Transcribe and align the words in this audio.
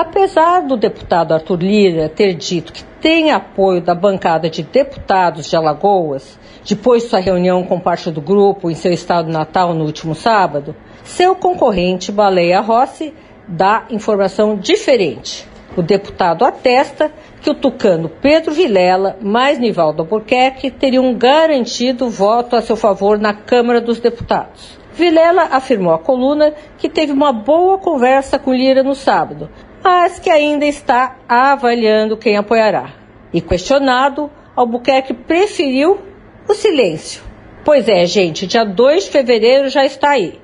Apesar 0.00 0.60
do 0.60 0.76
deputado 0.76 1.34
Arthur 1.34 1.58
Lira 1.60 2.08
ter 2.08 2.32
dito 2.34 2.72
que 2.72 2.84
tem 3.00 3.32
apoio 3.32 3.80
da 3.80 3.96
bancada 3.96 4.48
de 4.48 4.62
deputados 4.62 5.50
de 5.50 5.56
Alagoas, 5.56 6.38
depois 6.64 7.02
de 7.02 7.08
sua 7.08 7.18
reunião 7.18 7.64
com 7.64 7.80
parte 7.80 8.08
do 8.08 8.20
grupo 8.20 8.70
em 8.70 8.76
seu 8.76 8.92
estado 8.92 9.28
natal 9.28 9.74
no 9.74 9.84
último 9.84 10.14
sábado, 10.14 10.72
seu 11.02 11.34
concorrente 11.34 12.12
Baleia 12.12 12.60
Rossi 12.60 13.12
dá 13.48 13.86
informação 13.90 14.54
diferente. 14.54 15.44
O 15.76 15.82
deputado 15.82 16.44
atesta 16.44 17.10
que 17.42 17.50
o 17.50 17.54
tucano 17.54 18.08
Pedro 18.08 18.52
Vilela 18.52 19.16
mais 19.20 19.58
Nivaldo 19.58 20.02
Albuquerque 20.02 20.70
teriam 20.70 21.12
garantido 21.12 22.08
voto 22.08 22.54
a 22.54 22.62
seu 22.62 22.76
favor 22.76 23.18
na 23.18 23.34
Câmara 23.34 23.80
dos 23.80 23.98
Deputados. 23.98 24.78
Vilela 24.92 25.48
afirmou 25.50 25.92
à 25.92 25.98
coluna 25.98 26.54
que 26.76 26.88
teve 26.88 27.12
uma 27.12 27.32
boa 27.32 27.78
conversa 27.78 28.38
com 28.38 28.52
Lira 28.52 28.82
no 28.82 28.96
sábado, 28.96 29.48
mas 29.82 30.18
que 30.18 30.30
ainda 30.30 30.64
está 30.64 31.16
avaliando 31.28 32.16
quem 32.16 32.36
apoiará. 32.36 32.94
E 33.32 33.40
questionado, 33.40 34.30
Albuquerque 34.56 35.14
preferiu 35.14 36.00
o 36.48 36.54
silêncio. 36.54 37.22
Pois 37.64 37.88
é, 37.88 38.06
gente, 38.06 38.46
dia 38.46 38.64
2 38.64 39.04
de 39.04 39.10
fevereiro 39.10 39.68
já 39.68 39.84
está 39.84 40.10
aí. 40.10 40.40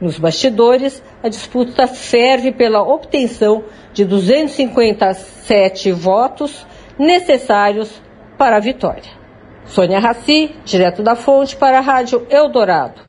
Nos 0.00 0.18
bastidores, 0.18 1.02
a 1.22 1.28
disputa 1.28 1.86
ferve 1.86 2.52
pela 2.52 2.82
obtenção 2.82 3.64
de 3.94 4.04
257 4.04 5.90
votos 5.92 6.66
necessários 6.98 8.02
para 8.36 8.56
a 8.56 8.60
vitória. 8.60 9.16
Sônia 9.64 9.98
Raci, 9.98 10.54
direto 10.64 11.02
da 11.02 11.16
fonte 11.16 11.56
para 11.56 11.78
a 11.78 11.80
Rádio 11.80 12.26
Eldorado. 12.28 13.00